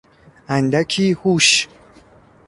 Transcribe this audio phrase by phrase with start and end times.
[0.47, 1.67] اندکی هوش